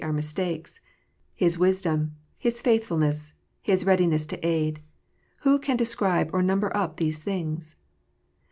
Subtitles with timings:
[0.01, 0.17] 251 our
[0.55, 0.81] mistakes,
[1.35, 4.81] His wisdom, His faithfulness, His readiness to nidj w
[5.41, 7.75] ho can describe or number up these things?